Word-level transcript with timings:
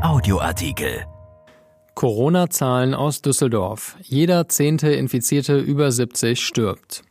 Audioartikel. 0.00 1.04
Corona-Zahlen 1.94 2.94
aus 2.94 3.22
Düsseldorf. 3.22 3.96
Jeder 4.02 4.48
zehnte 4.48 4.90
Infizierte 4.90 5.58
über 5.58 5.90
70 5.90 6.40
stirbt. 6.40 7.02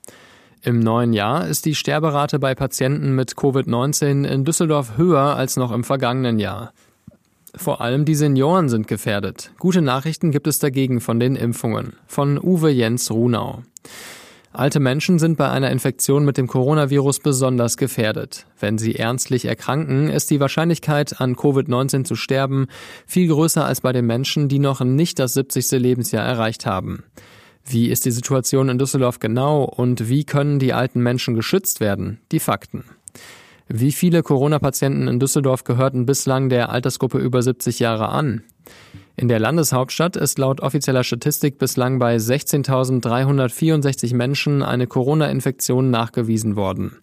Im 0.64 0.80
neuen 0.80 1.14
Jahr 1.14 1.48
ist 1.48 1.66
die 1.66 1.76
Sterberate 1.76 2.40
bei 2.40 2.56
Patienten 2.56 3.16
mit 3.16 3.34
Covid-19 3.34 4.26
in 4.28 4.46
Düsseldorf 4.46 4.98
höher 4.98 5.36
als 5.36 5.58
noch 5.58 5.72
im 5.72 5.84
vergangenen 5.84 6.40
Jahr. 6.40 6.74
Vor 7.56 7.82
allem 7.82 8.06
die 8.06 8.16
Senioren 8.16 8.70
sind 8.70 8.88
gefährdet. 8.88 9.52
Gute 9.60 9.82
Nachrichten 9.82 10.32
gibt 10.32 10.48
es 10.48 10.60
dagegen 10.60 11.02
von 11.02 11.20
den 11.20 11.36
Impfungen. 11.36 11.94
Von 12.08 12.40
Uwe 12.40 12.70
Jens 12.70 13.12
Runau. 13.12 13.64
Alte 14.54 14.82
Menschen 14.82 15.18
sind 15.18 15.38
bei 15.38 15.50
einer 15.50 15.72
Infektion 15.72 16.26
mit 16.26 16.38
dem 16.38 16.48
Coronavirus 16.48 17.20
besonders 17.20 17.78
gefährdet. 17.78 18.48
Wenn 18.60 18.78
sie 18.78 18.96
ernstlich 18.96 19.46
erkranken, 19.46 20.10
ist 20.10 20.30
die 20.30 20.42
Wahrscheinlichkeit, 20.42 21.22
an 21.22 21.36
Covid-19 21.36 22.04
zu 22.04 22.16
sterben, 22.16 22.68
viel 23.06 23.30
größer 23.30 23.66
als 23.66 23.80
bei 23.80 23.94
den 23.94 24.06
Menschen, 24.06 24.50
die 24.50 24.60
noch 24.60 24.82
nicht 24.82 25.20
das 25.20 25.36
70. 25.36 25.72
Lebensjahr 25.80 26.26
erreicht 26.26 26.66
haben. 26.66 27.04
Wie 27.64 27.90
ist 27.90 28.04
die 28.04 28.12
Situation 28.12 28.68
in 28.68 28.78
Düsseldorf 28.78 29.20
genau 29.20 29.64
und 29.64 30.10
wie 30.10 30.26
können 30.26 30.60
die 30.60 30.74
alten 30.74 31.02
Menschen 31.02 31.34
geschützt 31.34 31.80
werden? 31.80 32.20
Die 32.34 32.40
Fakten. 32.40 32.84
Wie 33.70 33.94
viele 33.94 34.22
Corona-Patienten 34.22 35.08
in 35.08 35.20
Düsseldorf 35.22 35.64
gehörten 35.64 36.06
bislang 36.06 36.50
der 36.50 36.72
Altersgruppe 36.72 37.20
über 37.20 37.42
70 37.42 37.80
Jahre 37.80 38.10
an? 38.10 38.44
In 39.16 39.28
der 39.28 39.40
Landeshauptstadt 39.40 40.16
ist 40.16 40.40
laut 40.40 40.62
offizieller 40.62 41.04
Statistik 41.04 41.58
bislang 41.58 42.00
bei 42.00 42.16
16.364 42.16 44.16
Menschen 44.16 44.64
eine 44.64 44.88
Corona-Infektion 44.88 45.90
nachgewiesen 45.90 46.56
worden. 46.56 46.98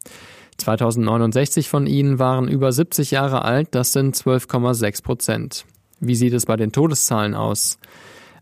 2069 0.57 1.69
von 1.69 1.87
ihnen 1.87 2.19
waren 2.19 2.49
über 2.49 2.73
70 2.73 3.13
Jahre 3.13 3.45
alt, 3.45 3.69
das 3.73 3.93
sind 3.93 4.17
12,6 4.17 5.03
Prozent. 5.03 5.67
Wie 6.01 6.17
sieht 6.17 6.33
es 6.33 6.47
bei 6.47 6.57
den 6.57 6.73
Todeszahlen 6.73 7.35
aus? 7.35 7.79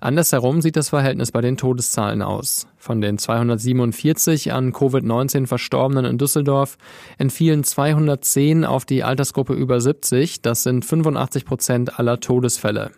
Andersherum 0.01 0.61
sieht 0.61 0.77
das 0.77 0.91
Verhältnis 0.91 1.33
bei 1.33 1.41
den 1.41 1.57
Todeszahlen 1.57 2.23
aus. 2.23 2.67
Von 2.77 3.01
den 3.01 3.19
247 3.19 4.53
an 4.53 4.73
Covid-19 4.73 5.47
Verstorbenen 5.47 6.05
in 6.05 6.19
Düsseldorf 6.19 6.77
entfielen 7.19 7.65
210 7.65 8.65
auf 8.65 8.85
die 8.85 9.05
Altersgruppe 9.05 9.55
über 9.55 9.81
70, 9.81 10.43
das 10.43 10.63
sind 10.63 10.85
85 10.85 11.45
Prozent 11.45 11.99
aller 11.99 12.21
Todesfälle. 12.21 12.91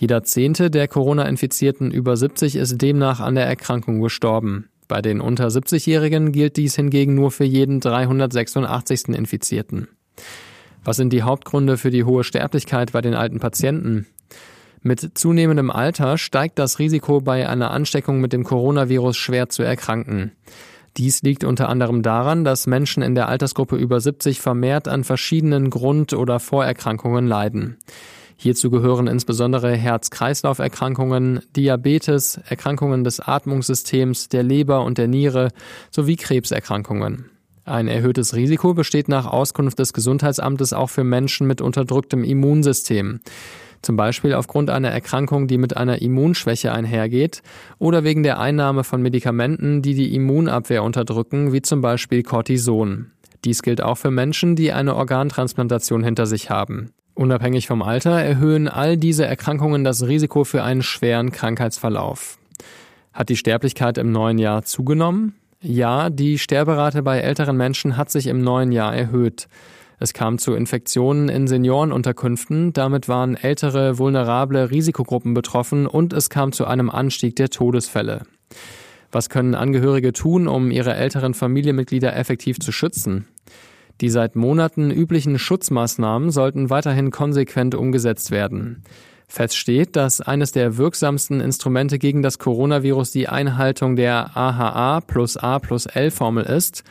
Jeder 0.00 0.22
Zehnte 0.22 0.70
der 0.70 0.88
Corona-Infizierten 0.88 1.90
über 1.90 2.16
70 2.16 2.56
ist 2.56 2.80
demnach 2.80 3.20
an 3.20 3.34
der 3.34 3.44
Erkrankung 3.44 4.00
gestorben. 4.00 4.70
Bei 4.88 5.02
den 5.02 5.20
unter 5.20 5.48
70-Jährigen 5.48 6.32
gilt 6.32 6.56
dies 6.56 6.74
hingegen 6.74 7.14
nur 7.14 7.30
für 7.30 7.44
jeden 7.44 7.80
386. 7.80 9.08
Infizierten. 9.08 9.88
Was 10.84 10.96
sind 10.96 11.12
die 11.12 11.22
Hauptgründe 11.22 11.76
für 11.76 11.90
die 11.90 12.04
hohe 12.04 12.24
Sterblichkeit 12.24 12.92
bei 12.92 13.02
den 13.02 13.12
alten 13.12 13.40
Patienten? 13.40 14.06
Mit 14.80 15.18
zunehmendem 15.18 15.70
Alter 15.70 16.16
steigt 16.16 16.58
das 16.58 16.78
Risiko, 16.78 17.20
bei 17.20 17.46
einer 17.46 17.70
Ansteckung 17.70 18.22
mit 18.22 18.32
dem 18.32 18.44
Coronavirus 18.44 19.18
schwer 19.18 19.50
zu 19.50 19.62
erkranken. 19.62 20.32
Dies 20.96 21.20
liegt 21.20 21.44
unter 21.44 21.68
anderem 21.68 22.00
daran, 22.00 22.44
dass 22.44 22.66
Menschen 22.66 23.02
in 23.02 23.14
der 23.14 23.28
Altersgruppe 23.28 23.76
über 23.76 24.00
70 24.00 24.40
vermehrt 24.40 24.88
an 24.88 25.04
verschiedenen 25.04 25.68
Grund- 25.68 26.14
oder 26.14 26.40
Vorerkrankungen 26.40 27.26
leiden. 27.26 27.76
Hierzu 28.42 28.70
gehören 28.70 29.06
insbesondere 29.06 29.76
Herz-Kreislauf-Erkrankungen, 29.76 31.40
Diabetes, 31.56 32.40
Erkrankungen 32.48 33.04
des 33.04 33.20
Atmungssystems, 33.20 34.30
der 34.30 34.42
Leber 34.42 34.82
und 34.82 34.96
der 34.96 35.08
Niere 35.08 35.48
sowie 35.90 36.16
Krebserkrankungen. 36.16 37.26
Ein 37.66 37.86
erhöhtes 37.86 38.34
Risiko 38.34 38.72
besteht 38.72 39.08
nach 39.08 39.26
Auskunft 39.26 39.78
des 39.78 39.92
Gesundheitsamtes 39.92 40.72
auch 40.72 40.88
für 40.88 41.04
Menschen 41.04 41.46
mit 41.46 41.60
unterdrücktem 41.60 42.24
Immunsystem. 42.24 43.20
Zum 43.82 43.96
Beispiel 43.96 44.32
aufgrund 44.32 44.70
einer 44.70 44.88
Erkrankung, 44.88 45.46
die 45.46 45.58
mit 45.58 45.76
einer 45.76 46.00
Immunschwäche 46.00 46.72
einhergeht 46.72 47.42
oder 47.78 48.04
wegen 48.04 48.22
der 48.22 48.40
Einnahme 48.40 48.84
von 48.84 49.02
Medikamenten, 49.02 49.82
die 49.82 49.92
die 49.92 50.14
Immunabwehr 50.14 50.82
unterdrücken, 50.82 51.52
wie 51.52 51.60
zum 51.60 51.82
Beispiel 51.82 52.22
Cortison. 52.22 53.10
Dies 53.44 53.60
gilt 53.60 53.82
auch 53.82 53.98
für 53.98 54.10
Menschen, 54.10 54.56
die 54.56 54.72
eine 54.72 54.96
Organtransplantation 54.96 56.02
hinter 56.02 56.24
sich 56.24 56.48
haben. 56.48 56.94
Unabhängig 57.14 57.66
vom 57.66 57.82
Alter 57.82 58.12
erhöhen 58.22 58.68
all 58.68 58.96
diese 58.96 59.26
Erkrankungen 59.26 59.84
das 59.84 60.06
Risiko 60.06 60.44
für 60.44 60.62
einen 60.62 60.82
schweren 60.82 61.32
Krankheitsverlauf. 61.32 62.38
Hat 63.12 63.28
die 63.28 63.36
Sterblichkeit 63.36 63.98
im 63.98 64.12
neuen 64.12 64.38
Jahr 64.38 64.62
zugenommen? 64.62 65.34
Ja, 65.60 66.08
die 66.08 66.38
Sterberate 66.38 67.02
bei 67.02 67.18
älteren 67.20 67.56
Menschen 67.56 67.96
hat 67.96 68.10
sich 68.10 68.28
im 68.28 68.42
neuen 68.42 68.72
Jahr 68.72 68.94
erhöht. 68.94 69.48
Es 69.98 70.14
kam 70.14 70.38
zu 70.38 70.54
Infektionen 70.54 71.28
in 71.28 71.46
Seniorenunterkünften, 71.46 72.72
damit 72.72 73.08
waren 73.08 73.36
ältere, 73.36 73.98
vulnerable 73.98 74.70
Risikogruppen 74.70 75.34
betroffen 75.34 75.86
und 75.86 76.14
es 76.14 76.30
kam 76.30 76.52
zu 76.52 76.64
einem 76.64 76.88
Anstieg 76.88 77.36
der 77.36 77.50
Todesfälle. 77.50 78.22
Was 79.12 79.28
können 79.28 79.54
Angehörige 79.54 80.14
tun, 80.14 80.48
um 80.48 80.70
ihre 80.70 80.94
älteren 80.94 81.34
Familienmitglieder 81.34 82.16
effektiv 82.16 82.60
zu 82.60 82.72
schützen? 82.72 83.26
Die 84.00 84.08
seit 84.08 84.34
Monaten 84.34 84.90
üblichen 84.90 85.38
Schutzmaßnahmen 85.38 86.30
sollten 86.30 86.70
weiterhin 86.70 87.10
konsequent 87.10 87.74
umgesetzt 87.74 88.30
werden. 88.30 88.82
Fest 89.28 89.56
steht, 89.56 89.94
dass 89.94 90.20
eines 90.20 90.52
der 90.52 90.76
wirksamsten 90.76 91.40
Instrumente 91.40 91.98
gegen 91.98 92.22
das 92.22 92.38
Coronavirus 92.38 93.12
die 93.12 93.28
Einhaltung 93.28 93.94
der 93.94 94.36
AHA 94.36 95.02
plus 95.02 95.36
A 95.36 95.58
plus 95.60 95.86
L 95.86 96.10
Formel 96.10 96.44
ist. 96.44 96.82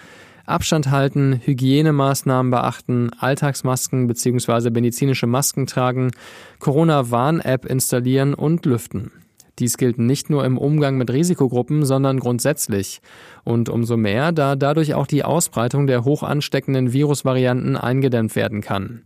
Abstand 0.45 0.89
halten, 0.89 1.41
Hygienemaßnahmen 1.43 2.49
beachten, 2.49 3.11
Alltagsmasken 3.19 4.07
bzw. 4.07 4.69
medizinische 4.69 5.27
Masken 5.27 5.67
tragen, 5.67 6.11
Corona-Warn-App 6.59 7.65
installieren 7.65 8.33
und 8.33 8.65
lüften. 8.65 9.11
Dies 9.59 9.77
gilt 9.77 9.99
nicht 9.99 10.29
nur 10.29 10.45
im 10.45 10.57
Umgang 10.57 10.97
mit 10.97 11.11
Risikogruppen, 11.11 11.85
sondern 11.85 12.19
grundsätzlich. 12.19 13.01
Und 13.43 13.69
umso 13.69 13.97
mehr, 13.97 14.31
da 14.31 14.55
dadurch 14.55 14.93
auch 14.93 15.07
die 15.07 15.23
Ausbreitung 15.23 15.87
der 15.87 16.05
hoch 16.05 16.23
ansteckenden 16.23 16.93
Virusvarianten 16.93 17.75
eingedämmt 17.75 18.35
werden 18.35 18.61
kann. 18.61 19.03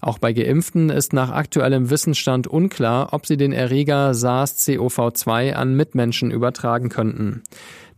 Auch 0.00 0.18
bei 0.18 0.32
Geimpften 0.32 0.90
ist 0.90 1.12
nach 1.12 1.32
aktuellem 1.32 1.90
Wissensstand 1.90 2.46
unklar, 2.46 3.08
ob 3.12 3.26
sie 3.26 3.36
den 3.36 3.52
Erreger 3.52 4.12
SARS-CoV-2 4.12 5.54
an 5.54 5.74
Mitmenschen 5.74 6.30
übertragen 6.30 6.88
könnten. 6.88 7.42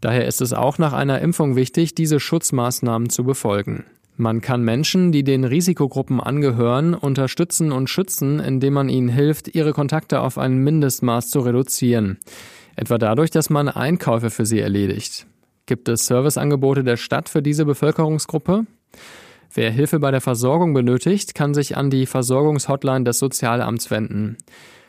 Daher 0.01 0.27
ist 0.27 0.41
es 0.41 0.55
auch 0.55 0.79
nach 0.79 0.95
einer 0.95 1.21
Impfung 1.21 1.57
wichtig, 1.57 1.95
diese 1.95 2.19
Schutzmaßnahmen 2.19 3.11
zu 3.11 3.25
befolgen. 3.25 3.85
Man 4.21 4.43
kann 4.43 4.63
Menschen, 4.63 5.13
die 5.13 5.25
den 5.25 5.45
Risikogruppen 5.45 6.21
angehören, 6.21 6.93
unterstützen 6.93 7.73
und 7.73 7.89
schützen, 7.89 8.39
indem 8.39 8.75
man 8.75 8.91
ihnen 8.91 9.09
hilft, 9.09 9.55
ihre 9.55 9.73
Kontakte 9.73 10.21
auf 10.21 10.37
ein 10.37 10.59
Mindestmaß 10.59 11.31
zu 11.31 11.41
reduzieren. 11.41 12.19
Etwa 12.77 12.99
dadurch, 12.99 13.31
dass 13.31 13.49
man 13.49 13.71
Einkäufe 13.71 14.29
für 14.29 14.45
sie 14.45 14.61
erledigt. 14.61 15.27
Gibt 15.65 15.89
es 15.89 16.05
Serviceangebote 16.05 16.85
der 16.85 16.99
Stadt 16.99 17.31
für 17.31 17.41
diese 17.41 17.65
Bevölkerungsgruppe? 17.65 18.67
Wer 19.55 19.71
Hilfe 19.71 19.99
bei 20.01 20.11
der 20.11 20.21
Versorgung 20.21 20.75
benötigt, 20.75 21.35
kann 21.35 21.55
sich 21.55 21.79
an 21.79 21.89
die 21.89 22.05
Versorgungshotline 22.05 23.05
des 23.05 23.21
Sozialamts 23.21 23.91
wenden. 23.91 24.37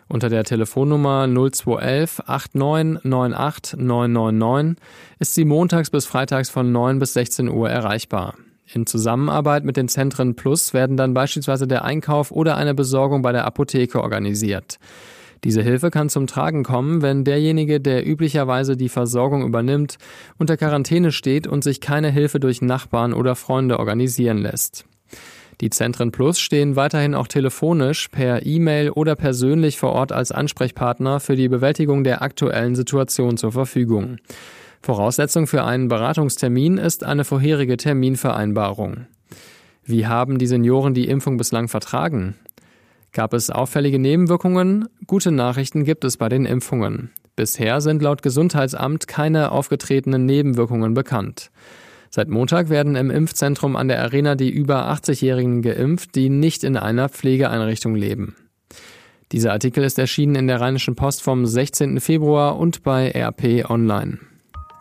Unter 0.10 0.28
der 0.28 0.44
Telefonnummer 0.44 1.26
0211 1.26 2.24
8998 2.28 3.80
999 3.80 4.84
ist 5.20 5.36
sie 5.36 5.46
montags 5.46 5.90
bis 5.90 6.06
freitags 6.06 6.50
von 6.50 6.74
9 6.74 7.00
bis 7.00 7.14
16 7.14 7.48
Uhr 7.48 7.70
erreichbar. 7.70 8.36
In 8.74 8.86
Zusammenarbeit 8.86 9.66
mit 9.66 9.76
den 9.76 9.90
Zentren 9.90 10.36
Plus 10.36 10.74
werden 10.74 10.96
dann 10.96 11.14
beispielsweise 11.14 11.68
der 11.68 11.84
Einkauf 11.84 12.32
oder 12.32 12.56
eine 12.56 12.74
Besorgung 12.74 13.22
bei 13.22 13.34
der 13.34 13.46
Apotheke 13.46 14.02
organisiert. 14.02 14.80
Diese 15.44 15.62
Hilfe 15.62 15.90
kann 15.90 16.08
zum 16.08 16.28
Tragen 16.28 16.64
kommen, 16.64 17.02
wenn 17.02 17.24
derjenige, 17.24 17.82
der 17.82 18.08
üblicherweise 18.08 18.78
die 18.78 18.90
Versorgung 18.90 19.46
übernimmt, 19.46 19.98
unter 20.38 20.56
Quarantäne 20.56 21.12
steht 21.12 21.48
und 21.48 21.64
sich 21.64 21.82
keine 21.82 22.12
Hilfe 22.12 22.40
durch 22.40 22.62
Nachbarn 22.62 23.12
oder 23.14 23.36
Freunde 23.36 23.80
organisieren 23.80 24.38
lässt. 24.38 24.86
Die 25.60 25.70
Zentren 25.70 26.12
Plus 26.12 26.40
stehen 26.40 26.76
weiterhin 26.76 27.14
auch 27.14 27.28
telefonisch, 27.28 28.08
per 28.08 28.46
E-Mail 28.46 28.92
oder 28.92 29.16
persönlich 29.16 29.78
vor 29.78 29.92
Ort 29.92 30.12
als 30.12 30.32
Ansprechpartner 30.32 31.20
für 31.20 31.36
die 31.36 31.50
Bewältigung 31.50 32.04
der 32.04 32.22
aktuellen 32.22 32.76
Situation 32.76 33.38
zur 33.38 33.52
Verfügung. 33.52 34.18
Voraussetzung 34.82 35.46
für 35.46 35.64
einen 35.64 35.90
Beratungstermin 35.90 36.78
ist 36.78 37.04
eine 37.04 37.24
vorherige 37.24 37.78
Terminvereinbarung. 37.78 39.06
Wie 39.84 40.08
haben 40.08 40.40
die 40.40 40.48
Senioren 40.48 40.96
die 40.96 41.08
Impfung 41.08 41.38
bislang 41.38 41.68
vertragen? 41.68 42.36
Gab 43.12 43.34
es 43.34 43.52
auffällige 43.52 44.00
Nebenwirkungen? 44.00 44.88
Gute 45.06 45.32
Nachrichten 45.32 45.84
gibt 45.84 46.04
es 46.04 46.18
bei 46.18 46.30
den 46.30 46.46
Impfungen. 46.46 47.12
Bisher 47.36 47.80
sind 47.82 48.02
laut 48.02 48.24
Gesundheitsamt 48.24 49.08
keine 49.08 49.52
aufgetretenen 49.52 50.26
Nebenwirkungen 50.26 50.94
bekannt. 50.94 51.52
Seit 52.10 52.30
Montag 52.30 52.70
werden 52.70 52.96
im 52.96 53.12
Impfzentrum 53.12 53.76
an 53.76 53.88
der 53.88 54.02
Arena 54.02 54.36
die 54.36 54.50
über 54.50 54.92
80-Jährigen 54.92 55.62
geimpft, 55.62 56.16
die 56.16 56.30
nicht 56.30 56.64
in 56.64 56.76
einer 56.76 57.08
Pflegeeinrichtung 57.08 57.96
leben. 57.96 58.36
Dieser 59.32 59.54
Artikel 59.54 59.84
ist 59.84 60.00
erschienen 60.00 60.36
in 60.36 60.48
der 60.48 60.60
Rheinischen 60.60 60.96
Post 60.96 61.22
vom 61.22 61.46
16. 61.46 62.00
Februar 62.02 62.58
und 62.58 62.84
bei 62.84 63.12
RP 63.12 63.70
Online. 63.70 64.20